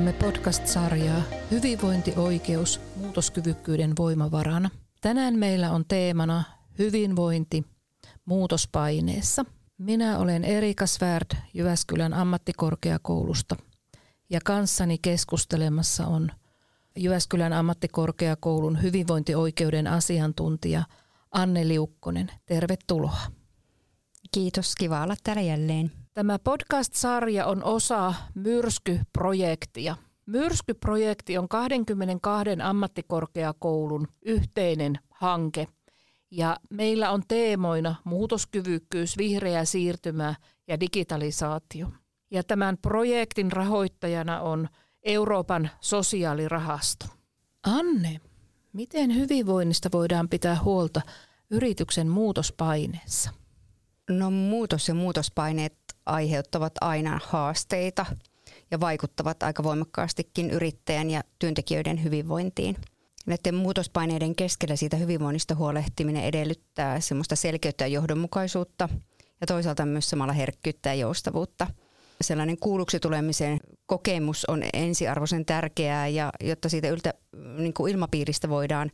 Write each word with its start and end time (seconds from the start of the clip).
Jatkamme 0.00 0.26
podcast-sarjaa 0.26 1.22
Hyvinvointioikeus 1.50 2.80
muutoskyvykkyyden 2.96 3.92
voimavarana. 3.98 4.70
Tänään 5.00 5.34
meillä 5.34 5.70
on 5.70 5.84
teemana 5.88 6.44
hyvinvointi 6.78 7.64
muutospaineessa. 8.24 9.44
Minä 9.78 10.18
olen 10.18 10.44
Erika 10.44 10.86
Svärd 10.86 11.36
Jyväskylän 11.54 12.14
ammattikorkeakoulusta 12.14 13.56
ja 14.30 14.40
kanssani 14.44 14.98
keskustelemassa 15.02 16.06
on 16.06 16.30
Jyväskylän 16.96 17.52
ammattikorkeakoulun 17.52 18.82
hyvinvointioikeuden 18.82 19.86
asiantuntija 19.86 20.82
Anne 21.32 21.68
Liukkonen. 21.68 22.30
Tervetuloa. 22.46 23.20
Kiitos, 24.34 24.74
kiva 24.74 25.02
olla 25.02 25.14
täällä 25.24 25.42
jälleen. 25.42 25.99
Tämä 26.14 26.38
podcast-sarja 26.38 27.46
on 27.46 27.64
osa 27.64 28.14
Myrsky-projektia. 28.34 29.96
Myrsky-projekti 30.26 31.38
on 31.38 31.48
22 31.48 32.50
ammattikorkeakoulun 32.62 34.08
yhteinen 34.22 34.98
hanke 35.10 35.66
ja 36.30 36.56
meillä 36.70 37.10
on 37.10 37.22
teemoina 37.28 37.94
muutoskyvykkyys, 38.04 39.18
vihreä 39.18 39.64
siirtymä 39.64 40.34
ja 40.68 40.80
digitalisaatio. 40.80 41.86
Ja 42.30 42.44
tämän 42.44 42.78
projektin 42.78 43.52
rahoittajana 43.52 44.40
on 44.40 44.68
Euroopan 45.02 45.70
sosiaalirahasto. 45.80 47.06
Anne, 47.62 48.20
miten 48.72 49.14
hyvinvoinnista 49.14 49.88
voidaan 49.92 50.28
pitää 50.28 50.62
huolta 50.62 51.00
yrityksen 51.50 52.08
muutospaineessa? 52.08 53.30
No 54.10 54.30
muutos 54.30 54.88
ja 54.88 54.94
muutospaineet 54.94 55.74
aiheuttavat 56.10 56.72
aina 56.80 57.20
haasteita 57.24 58.06
ja 58.70 58.80
vaikuttavat 58.80 59.42
aika 59.42 59.62
voimakkaastikin 59.62 60.50
yrittäjän 60.50 61.10
ja 61.10 61.22
työntekijöiden 61.38 62.04
hyvinvointiin. 62.04 62.76
Näiden 63.26 63.54
muutospaineiden 63.54 64.34
keskellä 64.34 64.76
siitä 64.76 64.96
hyvinvoinnista 64.96 65.54
huolehtiminen 65.54 66.24
edellyttää 66.24 67.00
semmoista 67.00 67.36
selkeyttä 67.36 67.84
ja 67.84 67.88
johdonmukaisuutta 67.88 68.88
ja 69.40 69.46
toisaalta 69.46 69.86
myös 69.86 70.10
samalla 70.10 70.32
herkkyyttä 70.32 70.88
ja 70.88 70.94
joustavuutta. 70.94 71.66
Sellainen 72.20 72.58
kuulluksi 72.58 73.00
tulemisen 73.00 73.60
kokemus 73.86 74.44
on 74.44 74.62
ensiarvoisen 74.72 75.44
tärkeää 75.44 76.08
ja 76.08 76.32
jotta 76.40 76.68
siitä 76.68 76.88
yltä, 76.88 77.14
niin 77.58 77.74
kuin 77.74 77.92
ilmapiiristä 77.92 78.48
voidaan 78.48 78.90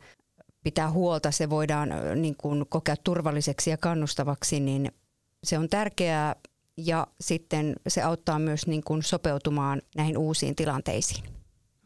pitää 0.64 0.90
huolta, 0.90 1.30
se 1.30 1.50
voidaan 1.50 1.88
niin 2.14 2.36
kuin 2.36 2.64
kokea 2.68 2.96
turvalliseksi 3.04 3.70
ja 3.70 3.76
kannustavaksi, 3.76 4.60
niin 4.60 4.92
se 5.44 5.58
on 5.58 5.68
tärkeää 5.68 6.36
ja 6.76 7.06
sitten 7.20 7.76
se 7.88 8.02
auttaa 8.02 8.38
myös 8.38 8.66
niin 8.66 8.84
kuin 8.84 9.02
sopeutumaan 9.02 9.82
näihin 9.96 10.18
uusiin 10.18 10.56
tilanteisiin. 10.56 11.24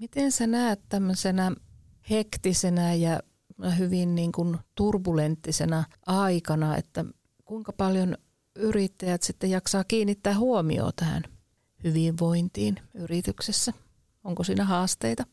Miten 0.00 0.32
sä 0.32 0.46
näet 0.46 0.80
tämmöisenä 0.88 1.52
hektisenä 2.10 2.94
ja 2.94 3.20
hyvin 3.78 4.14
niin 4.14 4.32
kuin 4.32 4.58
turbulenttisena 4.74 5.84
aikana, 6.06 6.76
että 6.76 7.04
kuinka 7.44 7.72
paljon 7.72 8.16
yrittäjät 8.56 9.22
sitten 9.22 9.50
jaksaa 9.50 9.84
kiinnittää 9.84 10.38
huomioon 10.38 10.92
tähän 10.96 11.22
hyvinvointiin 11.84 12.76
yrityksessä? 12.94 13.72
Onko 14.24 14.44
siinä 14.44 14.64
haasteita? 14.64 15.24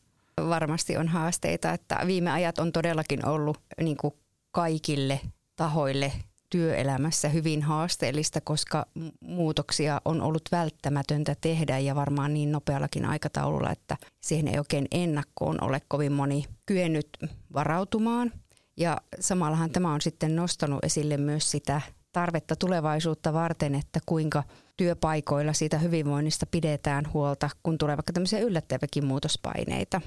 Varmasti 0.48 0.96
on 0.96 1.08
haasteita, 1.08 1.72
että 1.72 2.00
viime 2.06 2.30
ajat 2.30 2.58
on 2.58 2.72
todellakin 2.72 3.26
ollut 3.26 3.58
niin 3.80 3.96
kuin 3.96 4.14
kaikille 4.50 5.20
tahoille 5.56 6.12
työelämässä 6.50 7.28
hyvin 7.28 7.62
haasteellista, 7.62 8.40
koska 8.40 8.86
muutoksia 9.20 10.00
on 10.04 10.22
ollut 10.22 10.42
välttämätöntä 10.52 11.36
tehdä 11.40 11.78
ja 11.78 11.94
varmaan 11.94 12.34
niin 12.34 12.52
nopeallakin 12.52 13.04
aikataululla, 13.04 13.70
että 13.70 13.96
siihen 14.20 14.48
ei 14.48 14.58
oikein 14.58 14.86
ennakkoon 14.90 15.64
ole 15.64 15.82
kovin 15.88 16.12
moni 16.12 16.44
kyennyt 16.66 17.08
varautumaan. 17.52 18.32
Ja 18.76 19.00
samallahan 19.20 19.70
tämä 19.70 19.94
on 19.94 20.00
sitten 20.00 20.36
nostanut 20.36 20.84
esille 20.84 21.16
myös 21.16 21.50
sitä 21.50 21.80
tarvetta 22.12 22.56
tulevaisuutta 22.56 23.32
varten, 23.32 23.74
että 23.74 24.00
kuinka 24.06 24.42
työpaikoilla 24.76 25.52
siitä 25.52 25.78
hyvinvoinnista 25.78 26.46
pidetään 26.46 27.04
huolta, 27.12 27.50
kun 27.62 27.78
tulee 27.78 27.96
vaikka 27.96 28.12
tämmöisiä 28.12 28.40
yllättäviäkin 28.40 29.04
muutospaineita. 29.04 30.00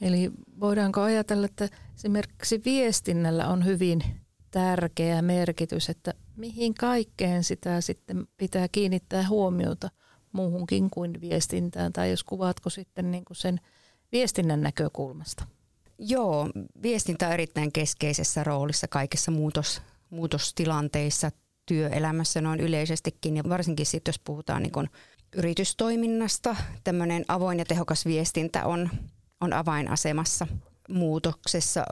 Eli 0.00 0.30
voidaanko 0.60 1.00
ajatella, 1.00 1.44
että 1.44 1.68
esimerkiksi 1.94 2.62
viestinnällä 2.64 3.48
on 3.48 3.64
hyvin 3.64 4.02
tärkeä 4.50 5.22
merkitys, 5.22 5.88
että 5.88 6.14
mihin 6.36 6.74
kaikkeen 6.74 7.44
sitä 7.44 7.80
sitten 7.80 8.26
pitää 8.36 8.68
kiinnittää 8.72 9.28
huomiota 9.28 9.90
muuhunkin 10.32 10.90
kuin 10.90 11.20
viestintään, 11.20 11.92
tai 11.92 12.10
jos 12.10 12.24
kuvaatko 12.24 12.70
sitten 12.70 13.10
niin 13.10 13.24
kuin 13.24 13.36
sen 13.36 13.60
viestinnän 14.12 14.60
näkökulmasta? 14.60 15.46
Joo, 15.98 16.48
viestintä 16.82 17.26
on 17.26 17.32
erittäin 17.32 17.72
keskeisessä 17.72 18.44
roolissa 18.44 18.88
kaikissa 18.88 19.30
muutos, 19.30 19.82
muutostilanteissa 20.10 21.30
työelämässä 21.66 22.40
noin 22.40 22.60
yleisestikin, 22.60 23.36
ja 23.36 23.42
varsinkin 23.48 23.86
sitten 23.86 24.12
jos 24.12 24.18
puhutaan 24.18 24.62
niin 24.62 24.72
kuin 24.72 24.90
yritystoiminnasta, 25.36 26.56
tämmöinen 26.84 27.24
avoin 27.28 27.58
ja 27.58 27.64
tehokas 27.64 28.06
viestintä 28.06 28.66
on, 28.66 28.90
on 29.40 29.52
avainasemassa 29.52 30.46
muutoksessa, 30.88 31.84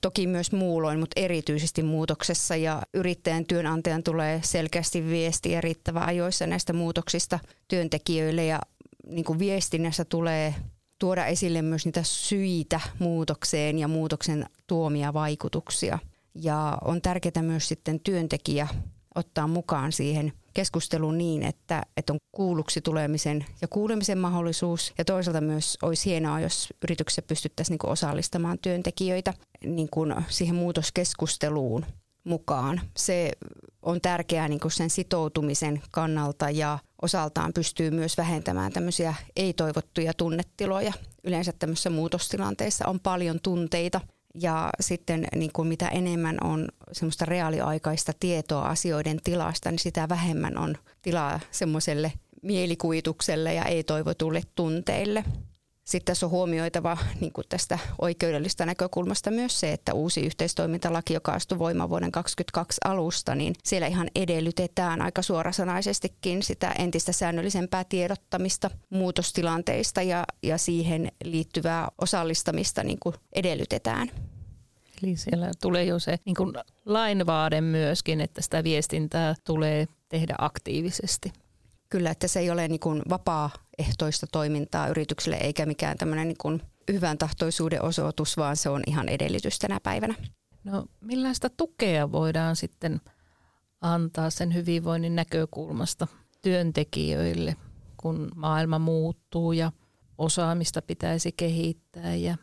toki 0.00 0.26
myös 0.26 0.52
muulloin, 0.52 1.00
mutta 1.00 1.20
erityisesti 1.20 1.82
muutoksessa 1.82 2.56
ja 2.56 2.82
yrittäjän 2.94 3.46
työnantajan 3.46 4.02
tulee 4.02 4.40
selkeästi 4.44 5.06
viestiä 5.06 5.60
riittävän 5.60 6.02
ajoissa 6.02 6.46
näistä 6.46 6.72
muutoksista 6.72 7.38
työntekijöille 7.68 8.44
ja 8.44 8.60
niin 9.06 9.24
kuin 9.24 9.38
viestinnässä 9.38 10.04
tulee 10.04 10.54
tuoda 10.98 11.26
esille 11.26 11.62
myös 11.62 11.84
niitä 11.84 12.02
syitä 12.02 12.80
muutokseen 12.98 13.78
ja 13.78 13.88
muutoksen 13.88 14.46
tuomia 14.66 15.14
vaikutuksia. 15.14 15.98
Ja 16.34 16.78
on 16.84 17.02
tärkeää 17.02 17.42
myös 17.42 17.68
sitten 17.68 18.00
työntekijä 18.00 18.68
ottaa 19.14 19.46
mukaan 19.46 19.92
siihen 19.92 20.32
keskusteluun 20.58 21.18
niin, 21.18 21.42
että, 21.42 21.82
että 21.96 22.12
on 22.12 22.18
kuulluksi 22.32 22.80
tulemisen 22.80 23.44
ja 23.60 23.68
kuulemisen 23.68 24.18
mahdollisuus. 24.18 24.92
Ja 24.98 25.04
toisaalta 25.04 25.40
myös 25.40 25.78
olisi 25.82 26.10
hienoa, 26.10 26.40
jos 26.40 26.68
yrityksessä 26.84 27.22
pystyttäisiin 27.22 27.78
niin 27.82 27.92
osallistamaan 27.92 28.58
työntekijöitä 28.58 29.34
niin 29.64 29.88
kuin 29.90 30.14
siihen 30.28 30.54
muutoskeskusteluun 30.54 31.86
mukaan. 32.24 32.80
Se 32.96 33.32
on 33.82 34.00
tärkeää 34.00 34.48
niin 34.48 34.60
kuin 34.60 34.72
sen 34.72 34.90
sitoutumisen 34.90 35.82
kannalta 35.90 36.50
ja 36.50 36.78
osaltaan 37.02 37.52
pystyy 37.52 37.90
myös 37.90 38.16
vähentämään 38.16 38.72
tämmöisiä 38.72 39.14
ei-toivottuja 39.36 40.14
tunnetiloja. 40.14 40.92
Yleensä 41.24 41.52
tämmöisissä 41.58 41.90
muutostilanteissa 41.90 42.88
on 42.88 43.00
paljon 43.00 43.40
tunteita– 43.42 44.00
ja 44.34 44.70
sitten 44.80 45.26
niin 45.34 45.52
kuin 45.52 45.68
mitä 45.68 45.88
enemmän 45.88 46.38
on 46.44 46.68
semmoista 46.92 47.24
reaaliaikaista 47.24 48.12
tietoa 48.20 48.66
asioiden 48.66 49.20
tilasta, 49.24 49.70
niin 49.70 49.78
sitä 49.78 50.08
vähemmän 50.08 50.58
on 50.58 50.74
tilaa 51.02 51.40
semmoiselle 51.50 52.12
mielikuvitukselle 52.42 53.54
ja 53.54 53.64
ei-toivotulle 53.64 54.42
tunteille. 54.54 55.24
Sitten 55.88 56.06
tässä 56.06 56.26
on 56.26 56.30
huomioitava 56.30 56.96
niin 57.20 57.32
kuin 57.32 57.44
tästä 57.48 57.78
oikeudellista 58.00 58.66
näkökulmasta 58.66 59.30
myös 59.30 59.60
se, 59.60 59.72
että 59.72 59.94
uusi 59.94 60.26
yhteistoimintalaki, 60.26 61.14
joka 61.14 61.32
astui 61.32 61.58
voimaan 61.58 61.90
vuoden 61.90 62.12
2022 62.12 62.80
alusta, 62.84 63.34
niin 63.34 63.54
siellä 63.64 63.86
ihan 63.86 64.08
edellytetään 64.14 65.02
aika 65.02 65.22
suorasanaisestikin 65.22 66.42
sitä 66.42 66.72
entistä 66.78 67.12
säännöllisempää 67.12 67.84
tiedottamista 67.84 68.70
muutostilanteista 68.90 70.02
ja, 70.02 70.24
ja 70.42 70.58
siihen 70.58 71.12
liittyvää 71.24 71.88
osallistamista 71.98 72.82
niin 72.82 72.98
kuin 73.02 73.14
edellytetään. 73.32 74.10
Eli 75.02 75.16
siellä 75.16 75.50
tulee 75.62 75.84
jo 75.84 75.98
se 75.98 76.18
niin 76.24 76.36
kuin 76.36 76.54
lainvaade 76.84 77.60
myöskin, 77.60 78.20
että 78.20 78.42
sitä 78.42 78.64
viestintää 78.64 79.34
tulee 79.44 79.86
tehdä 80.08 80.34
aktiivisesti. 80.38 81.32
Kyllä, 81.90 82.10
että 82.10 82.28
se 82.28 82.40
ei 82.40 82.50
ole 82.50 82.68
niin 82.68 82.80
kuin 82.80 83.02
vapaaehtoista 83.78 84.26
toimintaa 84.26 84.88
yritykselle 84.88 85.36
eikä 85.36 85.66
mikään 85.66 85.98
tämmöinen 85.98 86.28
niin 86.28 86.62
hyvän 86.92 87.18
tahtoisuuden 87.18 87.82
osoitus, 87.82 88.36
vaan 88.36 88.56
se 88.56 88.68
on 88.68 88.82
ihan 88.86 89.08
edellytys 89.08 89.58
tänä 89.58 89.80
päivänä. 89.82 90.14
No 90.64 90.86
millaista 91.00 91.50
tukea 91.50 92.12
voidaan 92.12 92.56
sitten 92.56 93.00
antaa 93.80 94.30
sen 94.30 94.54
hyvinvoinnin 94.54 95.16
näkökulmasta 95.16 96.06
työntekijöille, 96.42 97.56
kun 97.96 98.30
maailma 98.34 98.78
muuttuu 98.78 99.52
ja 99.52 99.72
osaamista 100.18 100.82
pitäisi 100.82 101.32
kehittää 101.32 102.14
ja 102.14 102.36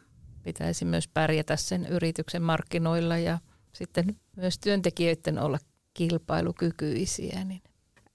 pitäisi 0.44 0.86
myös 0.86 1.08
pärjätä 1.08 1.56
sen 1.56 1.86
yrityksen 1.86 2.42
markkinoilla 2.42 3.18
ja 3.18 3.40
sitten 3.74 4.16
myös 4.36 4.60
työntekijöiden 4.60 5.40
olla 5.40 5.58
kilpailukykyisiä. 5.94 7.44
Niin 7.44 7.62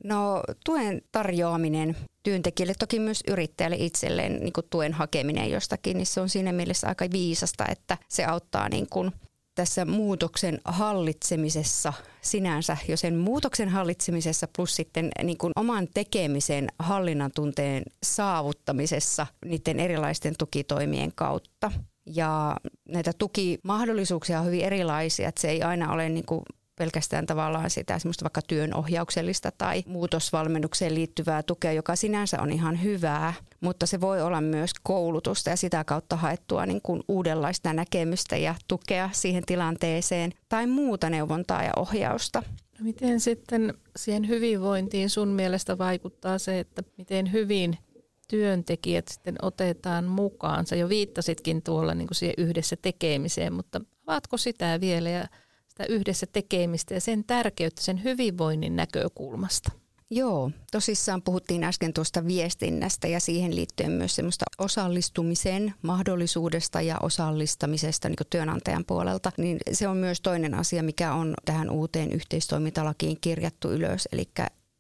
No 0.05 0.43
tuen 0.65 1.03
tarjoaminen 1.13 1.97
työntekijälle, 2.23 2.75
toki 2.79 2.99
myös 2.99 3.23
yrittäjälle 3.29 3.77
itselleen 3.77 4.41
niin 4.41 4.53
kuin 4.53 4.67
tuen 4.71 4.93
hakeminen 4.93 5.51
jostakin, 5.51 5.97
niin 5.97 6.07
se 6.07 6.21
on 6.21 6.29
siinä 6.29 6.53
mielessä 6.53 6.89
aika 6.89 7.05
viisasta, 7.13 7.65
että 7.69 7.99
se 8.09 8.25
auttaa 8.25 8.69
niin 8.69 8.87
kuin 8.91 9.13
tässä 9.55 9.85
muutoksen 9.85 10.61
hallitsemisessa 10.65 11.93
sinänsä, 12.21 12.77
jo 12.89 12.97
sen 12.97 13.17
muutoksen 13.17 13.69
hallitsemisessa 13.69 14.49
plus 14.57 14.77
sitten 14.77 15.11
niin 15.23 15.39
kuin 15.39 15.53
oman 15.57 15.89
tekemisen 15.95 16.69
hallinnan 16.79 17.31
tunteen 17.35 17.83
saavuttamisessa 18.03 19.27
niiden 19.45 19.81
erilaisten 19.81 20.35
tukitoimien 20.39 21.13
kautta. 21.15 21.73
Ja 22.07 22.57
näitä 22.89 23.13
tukimahdollisuuksia 23.19 24.41
on 24.41 24.47
hyvin 24.47 24.65
erilaisia, 24.65 25.29
että 25.29 25.41
se 25.41 25.49
ei 25.49 25.63
aina 25.63 25.93
ole 25.93 26.09
niin 26.09 26.27
kuin 26.27 26.43
pelkästään 26.81 27.27
tavallaan 27.27 27.71
sitä 27.71 27.99
semmoista 27.99 28.25
vaikka 28.25 28.43
työnohjauksellista 28.43 29.53
tai 29.59 29.83
muutosvalmennukseen 29.87 30.95
liittyvää 30.95 31.43
tukea, 31.43 31.73
joka 31.73 31.97
sinänsä 31.97 32.43
on 32.43 32.53
ihan 32.53 32.83
hyvää, 32.83 33.35
mutta 33.61 33.87
se 33.87 34.01
voi 34.01 34.23
olla 34.23 34.41
myös 34.41 34.71
koulutusta 34.83 35.51
ja 35.51 35.57
sitä 35.57 35.85
kautta 35.85 36.17
haettua 36.17 36.67
niin 36.67 36.81
kuin 36.83 37.03
uudenlaista 37.09 37.73
näkemystä 37.73 38.37
ja 38.37 38.55
tukea 38.69 39.11
siihen 39.13 39.43
tilanteeseen 39.47 40.33
tai 40.49 40.67
muuta 40.67 41.11
neuvontaa 41.11 41.63
ja 41.63 41.73
ohjausta. 41.77 42.43
No 42.79 42.85
miten 42.85 43.21
sitten 43.21 43.75
siihen 43.97 44.29
hyvinvointiin 44.29 45.11
sun 45.11 45.29
mielestä 45.29 45.79
vaikuttaa 45.79 46.39
se, 46.39 46.61
että 46.61 46.83
miten 46.99 47.33
hyvin 47.33 47.79
työntekijät 48.29 49.09
sitten 49.09 49.37
otetaan 49.43 50.05
mukaan? 50.05 50.67
Sä 50.67 50.77
jo 50.77 50.89
viittasitkin 50.89 51.63
tuolla 51.63 51.95
niin 51.95 52.09
kuin 52.09 52.17
siihen 52.17 52.35
yhdessä 52.39 52.77
tekemiseen, 52.83 53.53
mutta 53.53 53.81
avaatko 54.07 54.37
sitä 54.37 54.81
vielä 54.81 55.11
ja 55.11 55.27
sitä 55.83 55.95
yhdessä 55.95 56.27
tekemistä 56.27 56.95
ja 56.95 57.01
sen 57.01 57.25
tärkeyttä 57.25 57.83
sen 57.83 58.05
hyvinvoinnin 58.05 58.77
näkökulmasta? 58.77 59.73
Joo, 60.11 60.51
tosissaan 60.73 61.23
puhuttiin 61.23 61.65
äsken 61.65 61.93
tuosta 61.93 62.27
viestinnästä 62.27 63.09
ja 63.09 63.21
siihen 63.21 63.57
liittyen 63.57 63.91
myös 63.91 64.17
semmoista 64.17 64.45
osallistumisen 64.59 65.75
mahdollisuudesta 65.83 66.81
ja 66.81 66.97
osallistamisesta 67.03 68.09
niin 68.09 68.17
työnantajan 68.31 68.85
puolelta. 68.85 69.33
Niin 69.39 69.59
se 69.73 69.89
on 69.89 69.97
myös 69.97 70.21
toinen 70.21 70.55
asia, 70.55 70.83
mikä 70.83 71.15
on 71.15 71.35
tähän 71.45 71.71
uuteen 71.71 72.13
yhteistoimintalakiin 72.13 73.19
kirjattu 73.21 73.71
ylös, 73.71 74.09
eli 74.13 74.29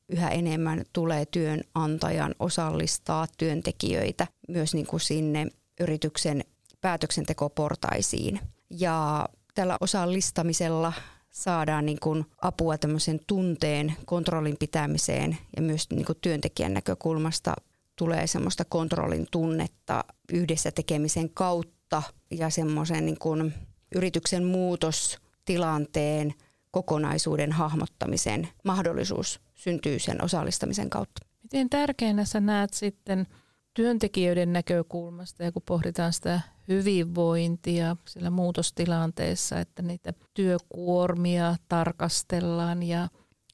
yhä 0.08 0.31
enemmän 0.31 0.85
tulee 0.93 1.26
työnantajan 1.26 2.35
osallistaa 2.38 3.26
työntekijöitä 3.38 4.26
myös 4.49 4.75
niin 4.75 4.87
kuin 4.87 5.00
sinne 5.00 5.47
yrityksen 5.81 6.44
päätöksentekoportaisiin. 6.81 8.41
Ja 8.70 9.29
tällä 9.55 9.76
osallistamisella 9.81 10.93
saadaan 11.31 11.87
niin 11.87 12.00
kuin 12.00 12.26
apua 12.43 12.79
tämmöisen 12.79 13.20
tunteen 13.26 13.94
kontrollin 14.06 14.56
pitämiseen 14.58 15.38
ja 15.56 15.62
myös 15.62 15.91
niin 15.91 16.05
kuin 16.05 16.19
työntekijän 16.20 16.75
näkökulmasta 16.75 17.55
tulee 17.97 18.26
semmoista 18.26 18.64
kontrollin 18.64 19.26
tunnetta 19.31 20.05
yhdessä 20.32 20.70
tekemisen 20.70 21.31
kautta 21.31 22.02
ja 22.31 22.50
semmoisen 22.50 23.06
niin 23.06 23.19
kuin 23.19 23.55
yrityksen 23.94 24.44
muutostilanteen 24.44 26.35
kokonaisuuden 26.70 27.52
hahmottamisen 27.52 28.49
mahdollisuus 28.64 29.41
syntyy 29.55 29.99
sen 29.99 30.25
osallistamisen 30.25 30.91
kautta. 30.91 31.26
Miten 31.43 31.70
tärkeänä 31.70 32.25
sä 32.25 32.41
näet 32.41 32.75
sitten 32.75 33.26
työntekijöiden 33.75 34.52
näkökulmasta 34.52 35.43
ja 35.43 35.52
kun 35.52 35.62
pohditaan 35.67 36.12
sitä 36.12 36.41
hyvinvointia 36.70 37.96
sillä 38.08 38.31
muutostilanteessa, 38.31 39.61
että 39.61 39.82
niitä 39.82 40.12
työkuormia 40.34 41.56
tarkastellaan 41.69 42.82
ja 42.82 43.08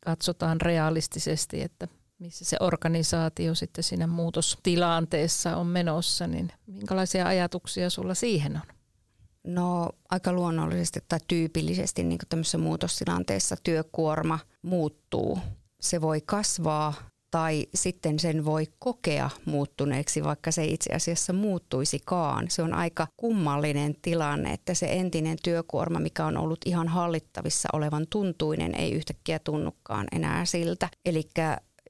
katsotaan 0.04 0.60
realistisesti, 0.60 1.62
että 1.62 1.88
missä 2.18 2.44
se 2.44 2.56
organisaatio 2.60 3.54
sitten 3.54 3.84
siinä 3.84 4.06
muutostilanteessa 4.06 5.56
on 5.56 5.66
menossa, 5.66 6.26
niin 6.26 6.52
minkälaisia 6.66 7.26
ajatuksia 7.26 7.90
sulla 7.90 8.14
siihen 8.14 8.56
on? 8.56 8.76
No 9.46 9.90
aika 10.10 10.32
luonnollisesti 10.32 11.00
tai 11.08 11.18
tyypillisesti 11.28 12.02
niin 12.02 12.18
tämmöisessä 12.28 12.58
muutostilanteessa 12.58 13.56
työkuorma 13.62 14.38
muuttuu. 14.62 15.38
Se 15.80 16.00
voi 16.00 16.20
kasvaa 16.20 16.94
tai 17.36 17.66
sitten 17.74 18.18
sen 18.18 18.44
voi 18.44 18.66
kokea 18.78 19.30
muuttuneeksi, 19.44 20.24
vaikka 20.24 20.50
se 20.50 20.64
itse 20.64 20.94
asiassa 20.94 21.32
muuttuisikaan. 21.32 22.46
Se 22.50 22.62
on 22.62 22.74
aika 22.74 23.06
kummallinen 23.16 23.94
tilanne, 24.02 24.52
että 24.52 24.74
se 24.74 24.86
entinen 24.92 25.36
työkuorma, 25.42 26.00
mikä 26.00 26.26
on 26.26 26.36
ollut 26.36 26.60
ihan 26.64 26.88
hallittavissa 26.88 27.68
olevan 27.72 28.06
tuntuinen, 28.10 28.74
ei 28.74 28.92
yhtäkkiä 28.92 29.38
tunnukaan 29.38 30.06
enää 30.12 30.44
siltä. 30.44 30.88
Eli 31.04 31.22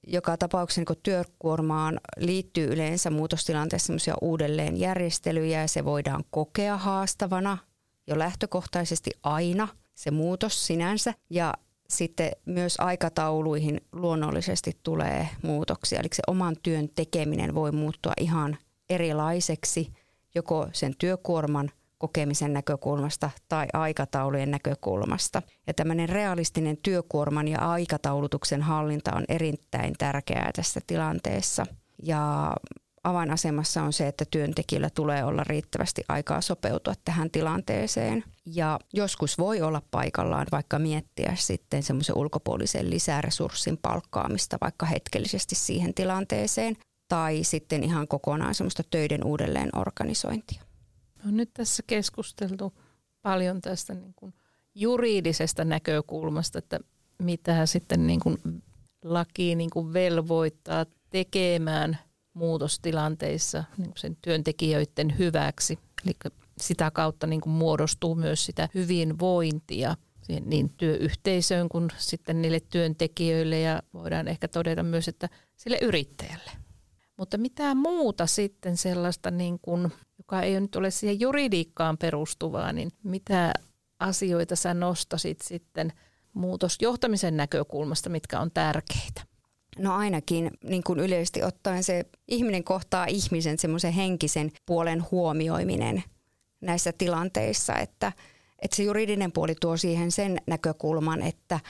joka 0.07 0.37
tapauksessa 0.37 0.81
niin 0.81 1.03
työkuormaan 1.03 2.01
liittyy 2.17 2.73
yleensä 2.73 3.11
muutostilanteessa 3.11 3.93
uudelleenjärjestelyjä 4.23 5.61
ja 5.61 5.69
se 5.69 5.85
voidaan 5.85 6.25
kokea 6.31 6.77
haastavana 6.77 7.59
jo 8.07 8.19
lähtökohtaisesti 8.19 9.11
aina 9.23 9.69
se 9.95 10.11
muutos 10.11 10.67
sinänsä. 10.67 11.15
Ja 11.31 11.55
sitten 11.89 12.31
myös 12.45 12.75
aikatauluihin 12.79 13.81
luonnollisesti 13.93 14.73
tulee 14.83 15.29
muutoksia. 15.43 16.01
Eli 16.01 16.09
se 16.13 16.23
oman 16.27 16.57
työn 16.63 16.89
tekeminen 16.89 17.55
voi 17.55 17.73
muuttua 17.73 18.13
ihan 18.21 18.57
erilaiseksi 18.91 19.93
joko 20.35 20.69
sen 20.73 20.95
työkuorman 20.99 21.71
kokemisen 21.99 22.53
näkökulmasta 22.53 23.31
tai 23.49 23.67
aikataulujen 23.73 24.51
näkökulmasta. 24.51 25.43
Ja 25.67 25.75
tämmöinen 25.75 26.09
realistinen 26.09 26.77
työkuorman 26.77 27.49
ja 27.49 27.59
aikataulutuksen 27.59 28.63
hallinta 28.63 29.17
on 29.17 29.25
erittäin 29.29 29.95
tärkeää 29.99 30.51
tässä 30.57 30.81
tilanteessa. 30.87 31.67
Ja 32.03 32.53
avainasemassa 33.07 33.83
on 33.83 33.93
se, 33.93 34.09
että 34.09 34.25
työntekijällä 34.31 34.91
tulee 34.91 35.25
olla 35.25 35.45
riittävästi 35.45 36.03
aikaa 36.09 36.41
sopeutua 36.41 36.95
tähän 37.05 37.31
tilanteeseen. 37.31 38.25
Ja 38.47 38.79
joskus 38.93 39.39
voi 39.39 39.63
olla 39.63 39.83
paikallaan 39.91 40.47
vaikka 40.53 40.79
miettiä 40.79 41.33
sitten 41.35 41.83
semmoisen 41.83 42.17
ulkopuolisen 42.17 42.91
lisäresurssin 42.91 43.79
palkkaamista 43.79 44.59
vaikka 44.61 44.87
hetkellisesti 44.87 45.55
siihen 45.55 45.95
tilanteeseen 45.95 46.77
tai 47.09 47.45
sitten 47.45 47.85
ihan 47.85 48.09
kokonaan 48.09 48.55
semmoista 48.55 48.83
töiden 48.91 49.25
uudelleen 49.25 49.71
organisointia. 49.79 50.63
No 51.25 51.31
nyt 51.31 51.51
tässä 51.55 51.83
keskusteltu 51.87 52.73
paljon 53.23 53.61
tästä 53.61 53.95
niin 53.95 54.15
kuin 54.17 54.35
juridisesta 54.75 55.65
näkökulmasta, 55.65 56.59
että 56.59 56.81
mitä 57.23 57.67
sitten 57.67 58.07
niin 58.07 58.21
kuin 58.21 58.63
laki 59.05 59.55
niin 59.55 59.71
kuin 59.71 59.93
velvoittaa 59.93 60.87
tekemään 61.11 61.99
muutostilanteissa 62.37 63.65
niin 63.79 63.93
sen 63.97 64.17
työntekijöiden 64.23 65.19
hyväksi. 65.19 65.79
Eli 66.05 66.33
sitä 66.61 66.91
kautta 66.91 67.27
niin 67.27 67.41
kuin 67.41 67.53
muodostuu 67.53 68.15
myös 68.15 68.47
sitä 68.47 68.69
hyvinvointia 68.75 69.97
niin 70.45 70.71
työyhteisöön 70.77 71.69
kuin 71.69 71.89
sitten 71.99 72.43
niille 72.43 72.61
työntekijöille 72.61 73.61
ja 73.61 73.83
voidaan 73.95 74.29
ehkä 74.29 74.49
todeta 74.49 74.83
myös, 74.83 75.09
että 75.09 75.29
sille 75.57 75.79
yrittäjälle. 75.83 76.51
Mutta 77.17 77.39
mitä 77.39 77.75
muuta 77.75 78.27
sitten 78.27 78.77
sellaista, 78.77 79.31
niin 79.31 79.59
kuin, 79.63 79.93
joka 80.19 80.43
ei 80.43 80.61
nyt 80.61 80.77
ole 80.77 80.91
siihen 80.91 81.21
juridiikkaan 81.21 81.99
perustuvaa, 81.99 82.73
niin 82.73 82.91
mitä 83.03 83.53
asioita 83.99 84.57
sä 84.57 84.75
nostasit 84.75 85.41
sitten 85.41 85.93
muutosjohtamisen 86.33 87.37
näkökulmasta, 87.37 88.11
mitkä 88.11 88.41
on 88.41 88.51
tärkeitä? 88.51 89.36
No 89.79 89.97
ainakin 89.97 90.51
niin 90.65 90.83
kuin 90.83 91.01
yleisesti 91.01 91.43
ottaen 91.43 91.83
se 91.83 92.05
ihminen 92.29 92.65
kohtaa 92.65 93.07
ihmisen 93.07 93.59
semmoisen 93.59 93.93
henkisen 93.93 94.53
puolen 94.67 95.05
huomioiminen 95.11 96.03
näissä 96.61 96.93
tilanteissa, 96.93 97.75
että, 97.75 98.13
että 98.59 98.77
se 98.77 98.83
juridinen 98.83 99.33
puoli 99.33 99.55
tuo 99.61 99.77
siihen 99.77 100.11
sen 100.11 100.39
näkökulman, 100.47 101.23
että 101.23 101.61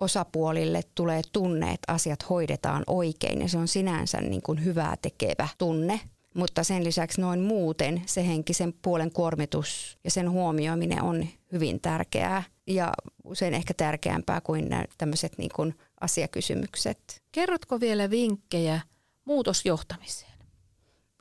osapuolille 0.00 0.80
tulee 0.94 1.22
tunne, 1.32 1.72
että 1.72 1.92
asiat 1.92 2.30
hoidetaan 2.30 2.84
oikein 2.86 3.40
ja 3.40 3.48
se 3.48 3.58
on 3.58 3.68
sinänsä 3.68 4.20
niin 4.20 4.42
kuin 4.42 4.64
hyvää 4.64 4.96
tekevä 5.02 5.48
tunne. 5.58 6.00
Mutta 6.34 6.64
sen 6.64 6.84
lisäksi 6.84 7.20
noin 7.20 7.40
muuten 7.40 8.02
se 8.06 8.26
henkisen 8.26 8.74
puolen 8.82 9.12
kuormitus 9.12 9.98
ja 10.04 10.10
sen 10.10 10.30
huomioiminen 10.30 11.02
on 11.02 11.26
hyvin 11.52 11.80
tärkeää 11.80 12.42
ja 12.66 12.92
usein 13.24 13.54
ehkä 13.54 13.74
tärkeämpää 13.74 14.40
kuin 14.40 14.68
tämmöiset 14.98 15.38
niin 15.38 15.50
kuin 15.56 15.74
asiakysymykset. 16.00 17.22
Kerrotko 17.32 17.80
vielä 17.80 18.10
vinkkejä 18.10 18.80
muutosjohtamiseen? 19.24 20.36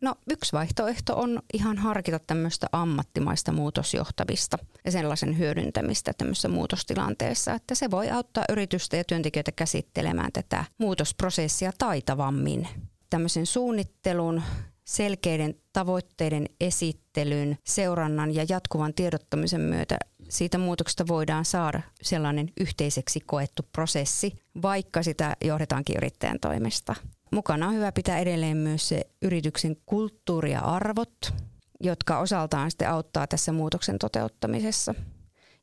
No 0.02 0.16
yksi 0.30 0.52
vaihtoehto 0.54 1.16
on 1.16 1.42
ihan 1.54 1.78
harkita 1.78 2.20
tämmöistä 2.20 2.68
ammattimaista 2.72 3.52
muutosjohtamista 3.52 4.58
ja 4.86 4.92
sellaisen 4.92 5.38
hyödyntämistä 5.38 6.14
tämmöisessä 6.18 6.50
muutostilanteessa, 6.50 7.54
että 7.54 7.76
se 7.76 7.92
voi 7.92 8.10
auttaa 8.10 8.46
yritystä 8.50 8.98
ja 8.98 9.04
työntekijöitä 9.04 9.52
käsittelemään 9.52 10.32
tätä 10.32 10.66
muutosprosessia 10.78 11.72
taitavammin. 11.78 12.68
Tämmöisen 13.10 13.46
suunnittelun 13.46 14.42
selkeiden 14.86 15.56
tavoitteiden 15.74 16.46
esittelyn, 16.62 17.58
seurannan 17.64 18.36
ja 18.36 18.46
jatkuvan 18.50 18.94
tiedottamisen 18.94 19.62
myötä 19.62 19.98
siitä 20.30 20.58
muutoksesta 20.58 21.08
voidaan 21.08 21.46
saada 21.46 21.82
sellainen 22.02 22.50
yhteiseksi 22.60 23.20
koettu 23.20 23.64
prosessi, 23.72 24.34
vaikka 24.62 25.04
sitä 25.04 25.36
johdetaankin 25.46 25.98
yrittäjän 25.98 26.40
toimesta. 26.40 26.96
Mukana 27.32 27.68
on 27.68 27.76
hyvä 27.76 27.92
pitää 27.92 28.20
edelleen 28.20 28.58
myös 28.58 28.88
se 28.88 29.02
yrityksen 29.22 29.78
kulttuuri 29.86 30.52
ja 30.52 30.60
arvot, 30.60 31.34
jotka 31.82 32.20
osaltaan 32.20 32.72
sitten 32.72 32.90
auttaa 32.90 33.28
tässä 33.28 33.52
muutoksen 33.52 34.00
toteuttamisessa. 34.00 34.96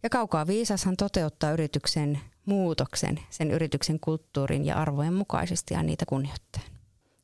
Ja 0.03 0.11
kaukaa 0.11 0.47
viisashan 0.47 0.97
toteuttaa 0.97 1.53
yrityksen 1.53 2.21
muutoksen, 2.47 3.21
sen 3.31 3.51
yrityksen 3.51 4.01
kulttuurin 4.01 4.65
ja 4.65 4.77
arvojen 4.77 5.15
mukaisesti 5.15 5.75
ja 5.75 5.83
niitä 5.83 6.05
kunnioittaa. 6.09 6.72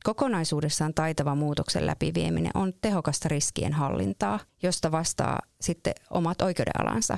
Kokonaisuudessaan 0.03 0.93
taitava 0.93 1.35
muutoksen 1.35 1.85
läpivieminen 1.85 2.51
on 2.53 2.73
tehokasta 2.81 3.29
riskien 3.29 3.73
hallintaa, 3.73 4.39
josta 4.63 4.91
vastaa 4.91 5.39
sitten 5.61 5.93
omat 6.09 6.41
oikeudenalansa. 6.41 7.17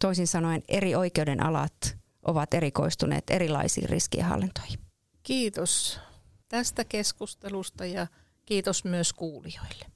Toisin 0.00 0.26
sanoen 0.26 0.62
eri 0.68 0.94
oikeudenalat 0.94 1.96
ovat 2.22 2.54
erikoistuneet 2.54 3.24
erilaisiin 3.30 3.88
riskienhallintoihin. 3.88 4.78
Kiitos 5.22 6.00
tästä 6.48 6.84
keskustelusta 6.84 7.86
ja 7.86 8.06
kiitos 8.46 8.84
myös 8.84 9.12
kuulijoille. 9.12 9.95